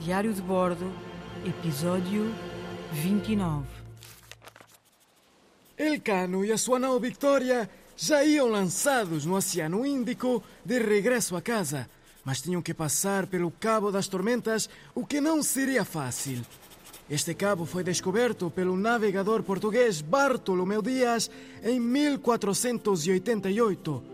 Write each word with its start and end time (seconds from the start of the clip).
Diário 0.00 0.32
de 0.32 0.40
Bordo, 0.40 0.90
episódio 1.44 2.34
29. 2.90 3.66
Elcano 5.76 6.42
e 6.42 6.50
a 6.50 6.56
sua 6.56 6.78
nau 6.78 6.98
Victoria 6.98 7.68
já 7.98 8.24
iam 8.24 8.48
lançados 8.48 9.26
no 9.26 9.36
Oceano 9.36 9.84
Índico 9.84 10.42
de 10.64 10.78
regresso 10.78 11.36
a 11.36 11.42
casa, 11.42 11.86
mas 12.24 12.40
tinham 12.40 12.62
que 12.62 12.72
passar 12.72 13.26
pelo 13.26 13.50
Cabo 13.50 13.92
das 13.92 14.08
Tormentas, 14.08 14.70
o 14.94 15.04
que 15.04 15.20
não 15.20 15.42
seria 15.42 15.84
fácil. 15.84 16.40
Este 17.10 17.34
cabo 17.34 17.66
foi 17.66 17.84
descoberto 17.84 18.50
pelo 18.50 18.78
navegador 18.78 19.42
português 19.42 20.00
Bartolomeu 20.00 20.80
Dias 20.80 21.30
em 21.62 21.78
1488. 21.78 24.09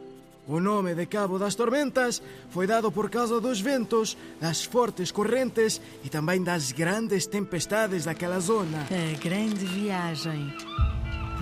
O 0.49 0.61
nome 0.61 0.95
de 0.95 1.07
Cabo 1.07 1.41
das 1.41 1.57
Tormentas 1.57 2.23
foi 2.51 2.69
dado 2.69 2.93
por 2.93 3.11
causa 3.11 3.41
dos 3.41 3.61
ventos, 3.61 4.17
das 4.41 4.65
fortes 4.65 5.11
correntes 5.11 5.81
e 6.05 6.09
também 6.09 6.41
das 6.43 6.71
grandes 6.71 7.27
tempestades 7.27 8.05
daquela 8.05 8.39
zona. 8.39 8.87
A 8.87 9.19
grande 9.19 9.65
viagem 9.67 10.47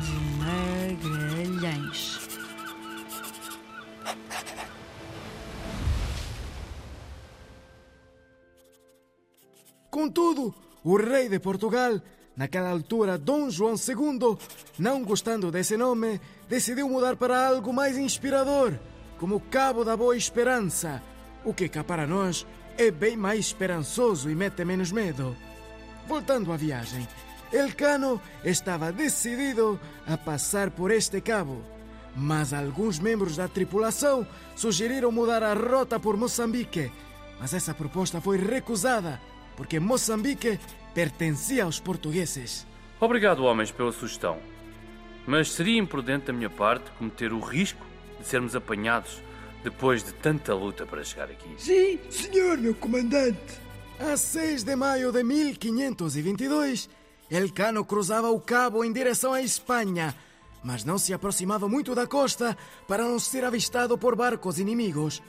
de 0.01 0.15
Magalhães. 0.41 2.19
Contudo, 9.91 10.55
o 10.83 10.97
rei 10.97 11.29
de 11.29 11.39
Portugal, 11.39 12.01
naquela 12.35 12.71
altura 12.71 13.19
Dom 13.19 13.51
João 13.51 13.75
II, 13.75 14.39
não 14.79 15.05
gostando 15.05 15.53
desse 15.53 15.77
nome, 15.77 16.21
decidiu 16.49 16.89
mudar 16.89 17.17
para 17.17 17.49
algo 17.49 17.73
mais 17.73 17.97
inspirador, 17.97 18.73
como 19.25 19.41
Cabo 19.41 19.87
da 19.87 19.97
Boa 19.97 20.15
Esperança, 20.15 21.03
o 21.47 21.55
que 21.55 21.67
cá 21.67 21.83
para 21.83 22.07
nós 22.07 22.47
é 22.77 22.91
bem 22.91 23.17
mais 23.17 23.47
esperançoso 23.47 24.29
e 24.29 24.35
mete 24.35 24.63
menos 24.67 24.93
medo. 24.93 25.35
Voltando 26.07 26.53
à 26.53 26.59
viagem, 26.59 27.09
Elcano 27.51 28.21
estava 28.45 28.93
decidido 28.93 29.81
a 30.07 30.19
passar 30.19 30.71
por 30.71 30.91
este 30.91 31.23
cabo, 31.23 31.65
mas 32.15 32.53
alguns 32.53 32.99
membros 32.99 33.39
da 33.39 33.49
tripulação 33.49 34.27
sugeriram 34.55 35.11
mudar 35.11 35.43
a 35.43 35.55
rota 35.55 35.99
por 35.99 36.19
Moçambique, 36.19 36.93
mas 37.41 37.55
essa 37.55 37.73
proposta 37.73 38.21
foi 38.21 38.37
recusada 38.37 39.19
porque 39.57 39.81
Moçambique 39.81 40.61
pertencia 40.93 41.65
aos 41.65 41.81
portugueses. 41.81 42.67
Obrigado, 43.01 43.43
homens, 43.45 43.73
pela 43.73 43.91
sugestão. 43.91 44.37
Mas 45.27 45.51
seria 45.51 45.81
imprudente 45.81 46.27
da 46.27 46.33
minha 46.35 46.51
parte 46.51 46.91
cometer 46.99 47.33
o 47.33 47.41
risco 47.41 47.94
de 48.25 48.31
sermos 48.31 48.57
apanhados 48.57 49.23
depois 49.63 50.03
de 50.03 50.13
tanta 50.15 50.55
luta 50.55 50.85
para 50.85 51.05
chegar 51.05 51.31
aqui. 51.31 51.55
Sim, 51.59 52.01
senhor, 52.11 52.59
meu 52.59 52.75
comandante. 52.75 53.63
A 53.99 54.17
6 54.17 54.65
de 54.65 54.75
maio 54.75 55.13
de 55.13 55.23
1522, 55.23 56.91
Elcano 57.31 57.85
cruzava 57.85 58.31
o 58.31 58.41
cabo 58.41 58.85
em 58.85 58.93
direção 58.93 59.33
à 59.33 59.41
Espanha, 59.41 60.15
mas 60.63 60.85
não 60.85 60.99
se 60.99 61.15
aproximava 61.15 61.69
muito 61.69 61.95
da 61.95 62.07
costa 62.07 62.57
para 62.89 63.05
não 63.05 63.19
ser 63.19 63.45
avistado 63.45 63.97
por 63.97 64.17
barcos 64.17 64.59
inimigos. 64.59 65.23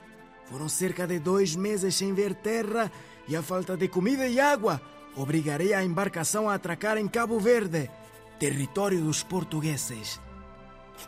Foram 0.46 0.68
cerca 0.68 1.06
de 1.06 1.18
dois 1.18 1.54
meses 1.54 1.94
sem 1.94 2.12
ver 2.12 2.34
terra 2.34 2.90
e 3.28 3.36
a 3.36 3.42
falta 3.42 3.76
de 3.76 3.88
comida 3.88 4.26
e 4.26 4.40
água 4.40 4.80
obrigaria 5.14 5.78
a 5.78 5.84
embarcação 5.84 6.48
a 6.48 6.54
atracar 6.54 6.98
em 6.98 7.08
Cabo 7.08 7.38
Verde, 7.38 7.90
território 8.38 9.00
dos 9.00 9.22
portugueses. 9.22 10.20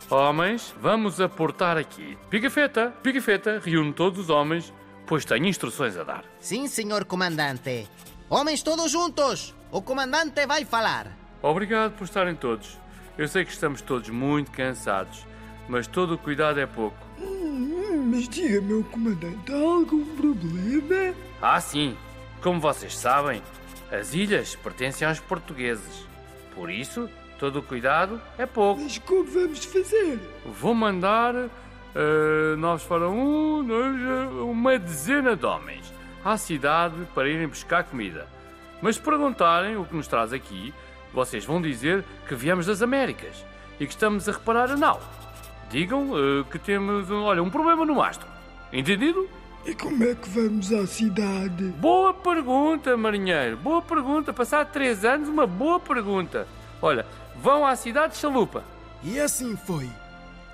Homens, 0.09 0.73
vamos 0.81 1.21
aportar 1.21 1.77
aqui. 1.77 2.17
Pigafetta, 2.29 2.93
Pigafetta, 3.03 3.61
reúne 3.63 3.93
todos 3.93 4.19
os 4.19 4.29
homens, 4.29 4.73
pois 5.05 5.25
tenho 5.25 5.45
instruções 5.45 5.95
a 5.97 6.03
dar. 6.03 6.23
Sim, 6.39 6.67
senhor 6.67 7.05
comandante. 7.05 7.87
Homens 8.29 8.63
todos 8.63 8.91
juntos! 8.91 9.55
O 9.71 9.81
comandante 9.81 10.45
vai 10.47 10.65
falar. 10.65 11.15
Obrigado 11.41 11.93
por 11.93 12.05
estarem 12.05 12.35
todos. 12.35 12.77
Eu 13.17 13.27
sei 13.27 13.45
que 13.45 13.51
estamos 13.51 13.81
todos 13.81 14.09
muito 14.09 14.49
cansados, 14.51 15.25
mas 15.67 15.85
todo 15.87 16.15
o 16.15 16.17
cuidado 16.17 16.59
é 16.59 16.65
pouco. 16.65 16.97
Hum, 17.19 18.09
mas 18.11 18.27
diga, 18.27 18.61
meu 18.61 18.83
comandante, 18.85 19.51
há 19.51 19.55
algum 19.57 20.03
problema? 20.15 21.15
Ah, 21.41 21.61
sim. 21.61 21.95
Como 22.41 22.59
vocês 22.59 22.97
sabem, 22.97 23.43
as 23.91 24.13
ilhas 24.13 24.55
pertencem 24.55 25.07
aos 25.07 25.19
portugueses. 25.19 26.07
Por 26.55 26.71
isso, 26.71 27.09
todo 27.39 27.59
o 27.59 27.63
cuidado 27.63 28.21
é 28.37 28.45
pouco. 28.45 28.81
Mas 28.81 28.97
como 28.99 29.23
vamos 29.23 29.63
fazer? 29.65 30.19
Vou 30.45 30.75
mandar. 30.75 31.33
Uh, 31.35 32.55
nós 32.57 32.83
foram 32.83 33.17
um, 33.17 33.65
dois, 33.65 33.95
uma 34.43 34.77
dezena 34.77 35.35
de 35.35 35.45
homens 35.45 35.91
à 36.23 36.37
cidade 36.37 36.95
para 37.15 37.27
irem 37.27 37.47
buscar 37.47 37.83
comida. 37.83 38.27
Mas 38.81 38.97
se 38.97 39.01
perguntarem 39.01 39.75
o 39.75 39.83
que 39.83 39.95
nos 39.95 40.07
traz 40.07 40.31
aqui, 40.31 40.71
vocês 41.11 41.43
vão 41.43 41.59
dizer 41.59 42.05
que 42.27 42.35
viemos 42.35 42.67
das 42.67 42.83
Américas 42.83 43.43
e 43.79 43.87
que 43.87 43.91
estamos 43.91 44.29
a 44.29 44.33
reparar 44.33 44.69
a 44.69 44.75
nau. 44.75 45.01
Digam 45.71 46.11
uh, 46.11 46.45
que 46.45 46.59
temos, 46.59 47.09
olha, 47.09 47.41
um 47.41 47.49
problema 47.49 47.85
no 47.85 47.95
mastro. 47.95 48.27
Entendido? 48.71 49.27
E 49.65 49.73
como 49.73 50.03
é 50.03 50.15
que 50.15 50.29
vamos 50.29 50.71
à 50.71 50.85
cidade? 50.87 51.65
Boa 51.79 52.13
pergunta, 52.13 52.95
marinheiro. 52.95 53.57
Boa 53.57 53.81
pergunta. 53.81 54.31
Passado 54.31 54.71
três 54.71 55.03
anos, 55.03 55.27
uma 55.27 55.45
boa 55.45 55.79
pergunta. 55.79 56.47
Olha, 56.81 57.05
vão 57.41 57.65
à 57.65 57.75
cidade 57.75 58.13
de 58.13 58.19
Chalupa. 58.19 58.63
E 59.03 59.19
assim 59.19 59.55
foi. 59.55 59.89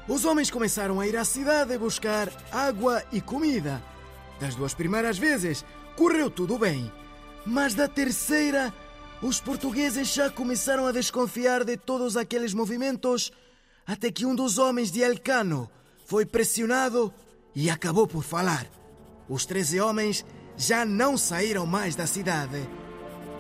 Os 0.07 0.23
homens 0.23 0.51
começaram 0.51 0.99
a 0.99 1.07
ir 1.07 1.17
à 1.17 1.25
cidade 1.25 1.77
buscar 1.77 2.29
água 2.51 3.03
e 3.11 3.19
comida. 3.19 3.81
Das 4.39 4.53
duas 4.53 4.73
primeiras 4.73 5.17
vezes, 5.17 5.65
correu 5.95 6.29
tudo 6.29 6.59
bem. 6.59 6.91
Mas 7.45 7.73
da 7.73 7.87
terceira, 7.87 8.73
os 9.21 9.39
portugueses 9.39 10.13
já 10.13 10.29
começaram 10.29 10.85
a 10.85 10.91
desconfiar 10.91 11.63
de 11.63 11.75
todos 11.75 12.15
aqueles 12.15 12.53
movimentos, 12.53 13.31
até 13.85 14.11
que 14.11 14.25
um 14.25 14.35
dos 14.35 14.57
homens 14.57 14.91
de 14.91 15.01
Elcano 15.01 15.69
foi 16.05 16.25
pressionado 16.25 17.11
e 17.55 17.69
acabou 17.69 18.07
por 18.07 18.23
falar. 18.23 18.67
Os 19.27 19.45
treze 19.45 19.79
homens 19.79 20.23
já 20.55 20.85
não 20.85 21.17
saíram 21.17 21.65
mais 21.65 21.95
da 21.95 22.05
cidade. 22.05 22.61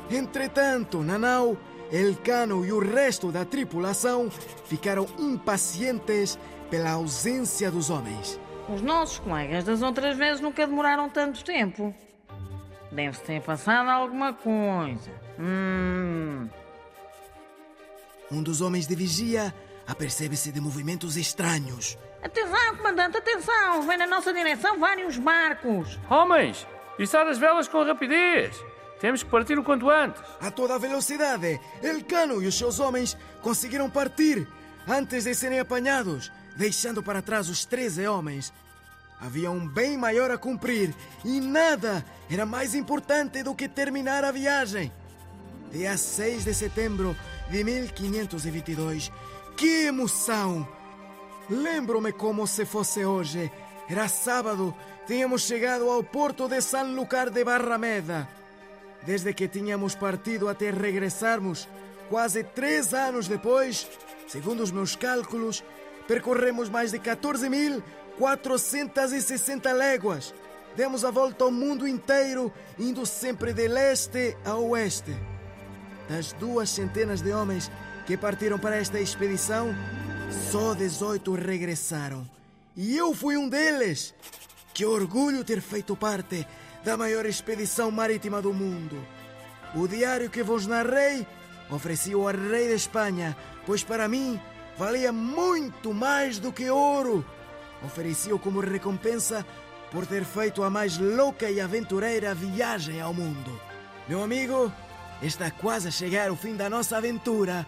Entretanto, 0.09 1.03
Nanau, 1.03 1.57
Elcano 1.91 2.65
e 2.65 2.71
o 2.71 2.79
resto 2.79 3.31
da 3.31 3.45
tripulação 3.45 4.29
ficaram 4.65 5.05
impacientes 5.19 6.37
pela 6.69 6.91
ausência 6.91 7.69
dos 7.69 7.89
homens. 7.89 8.39
Os 8.67 8.81
nossos 8.81 9.19
colegas 9.19 9.63
das 9.63 9.81
outras 9.81 10.17
vezes 10.17 10.41
nunca 10.41 10.65
demoraram 10.65 11.09
tanto 11.09 11.43
tempo. 11.43 11.93
Deve 12.91 13.17
ter 13.19 13.41
passado 13.41 13.89
alguma 13.89 14.33
coisa. 14.33 15.11
Hum. 15.39 16.49
Um 18.31 18.41
dos 18.41 18.61
homens 18.61 18.87
de 18.87 18.95
vigia 18.95 19.53
apercebe-se 19.85 20.51
de 20.51 20.59
movimentos 20.59 21.15
estranhos. 21.15 21.97
Atenção, 22.23 22.77
comandante, 22.77 23.17
atenção! 23.17 23.83
Vem 23.83 23.97
na 23.97 24.07
nossa 24.07 24.33
direção 24.33 24.79
vários 24.79 25.17
barcos. 25.17 25.99
Homens, 26.09 26.65
içar 26.97 27.27
as 27.27 27.37
velas 27.37 27.67
com 27.67 27.83
rapidez. 27.83 28.59
Temos 28.99 29.23
que 29.23 29.29
partir 29.29 29.57
o 29.59 29.63
quanto 29.63 29.89
antes. 29.89 30.21
A 30.41 30.49
toda 30.49 30.79
velocidade, 30.79 31.59
Elcano 31.83 32.41
e 32.41 32.47
os 32.47 32.57
seus 32.57 32.79
homens 32.79 33.17
conseguiram 33.41 33.89
partir 33.89 34.47
antes 34.87 35.25
de 35.25 35.35
serem 35.35 35.59
apanhados, 35.59 36.31
deixando 36.55 37.03
para 37.03 37.21
trás 37.21 37.49
os 37.49 37.65
13 37.65 38.07
homens. 38.07 38.53
Havia 39.19 39.49
um 39.49 39.67
bem 39.67 39.97
maior 39.97 40.29
a 40.31 40.37
cumprir 40.37 40.93
e 41.23 41.39
nada 41.39 42.05
era 42.29 42.45
mais 42.45 42.75
importante 42.75 43.43
do 43.43 43.55
que 43.55 43.67
terminar 43.67 44.23
a 44.23 44.31
viagem. 44.31 44.91
Dia 45.71 45.97
6 45.97 46.45
de 46.45 46.53
setembro 46.53 47.15
de 47.49 47.63
1522. 47.63 49.11
Que 49.57 49.87
emoção! 49.87 50.67
Lembro-me 51.49 52.11
como 52.11 52.47
se 52.47 52.65
fosse 52.65 53.05
hoje. 53.05 53.51
Era 53.89 54.07
sábado, 54.07 54.75
tínhamos 55.05 55.43
chegado 55.43 55.89
ao 55.89 56.03
porto 56.03 56.47
de 56.47 56.59
San 56.61 56.95
Lucar 56.95 57.29
de 57.29 57.43
Barrameda. 57.43 58.27
Desde 59.05 59.33
que 59.33 59.47
tínhamos 59.47 59.95
partido 59.95 60.49
até 60.49 60.71
regressarmos, 60.71 61.69
quase 62.09 62.43
três 62.43 62.93
anos 62.93 63.27
depois, 63.27 63.87
segundo 64.27 64.63
os 64.63 64.71
meus 64.71 64.95
cálculos, 64.95 65.63
percorremos 66.07 66.69
mais 66.69 66.91
de 66.91 66.99
14.460 66.99 69.73
léguas. 69.73 70.33
Demos 70.75 71.05
a 71.05 71.11
volta 71.11 71.43
ao 71.43 71.51
mundo 71.51 71.87
inteiro, 71.87 72.51
indo 72.79 73.05
sempre 73.05 73.53
de 73.53 73.67
leste 73.67 74.35
a 74.43 74.55
oeste. 74.55 75.15
Das 76.09 76.33
duas 76.33 76.69
centenas 76.69 77.21
de 77.21 77.31
homens 77.31 77.71
que 78.05 78.17
partiram 78.17 78.59
para 78.59 78.75
esta 78.75 78.99
expedição, 78.99 79.73
só 80.51 80.73
18 80.73 81.31
regressaram. 81.33 82.29
E 82.75 82.97
eu 82.97 83.13
fui 83.13 83.37
um 83.37 83.47
deles. 83.47 84.13
Que 84.73 84.85
orgulho 84.85 85.43
ter 85.43 85.61
feito 85.61 85.95
parte 85.95 86.47
da 86.85 86.95
maior 86.95 87.25
expedição 87.25 87.89
marítima 87.89 88.43
do 88.43 88.53
mundo. 88.53 88.95
O 89.73 89.87
diário 89.87 90.29
que 90.29 90.43
vos 90.43 90.67
narrei 90.67 91.25
ofereci-o 91.67 92.27
ao 92.27 92.35
rei 92.35 92.67
de 92.67 92.75
Espanha, 92.75 93.35
pois 93.65 93.83
para 93.83 94.07
mim 94.07 94.39
valia 94.77 95.11
muito 95.11 95.95
mais 95.95 96.37
do 96.37 96.51
que 96.51 96.69
ouro. 96.69 97.25
Ofereci-o 97.83 98.37
como 98.37 98.59
recompensa 98.59 99.43
por 99.91 100.05
ter 100.05 100.23
feito 100.23 100.61
a 100.61 100.69
mais 100.69 100.99
louca 100.99 101.49
e 101.49 101.59
aventureira 101.59 102.35
viagem 102.35 103.01
ao 103.01 103.15
mundo. 103.15 103.59
Meu 104.07 104.23
amigo, 104.23 104.71
está 105.23 105.49
quase 105.49 105.87
a 105.87 105.91
chegar 105.91 106.29
o 106.29 106.35
fim 106.35 106.55
da 106.55 106.69
nossa 106.69 106.97
aventura. 106.97 107.65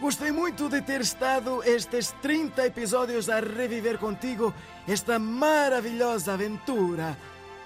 Gostei 0.00 0.32
muito 0.32 0.68
de 0.68 0.82
ter 0.82 1.00
estado 1.00 1.62
estes 1.62 2.12
30 2.20 2.66
episódios 2.66 3.30
a 3.30 3.38
reviver 3.38 3.96
contigo 3.96 4.52
esta 4.88 5.20
maravilhosa 5.20 6.32
aventura. 6.32 7.16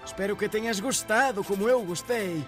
Espero 0.04 0.36
que 0.36 0.48
tenhas 0.48 0.80
gostado 0.80 1.44
como 1.44 1.68
eu 1.68 1.82
gostei. 1.82 2.44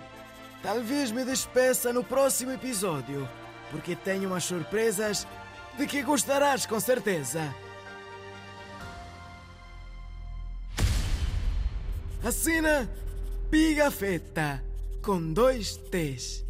Talvez 0.62 1.10
me 1.10 1.24
despeça 1.24 1.92
no 1.92 2.04
próximo 2.04 2.52
episódio, 2.52 3.28
porque 3.70 3.96
tenho 3.96 4.28
umas 4.28 4.44
surpresas 4.44 5.26
de 5.76 5.86
que 5.86 6.02
gostarás 6.02 6.66
com 6.66 6.78
certeza. 6.78 7.54
Assina 12.24 12.88
Pigafetta 13.50 14.62
com 15.02 15.32
dois 15.32 15.76
T's. 15.76 16.44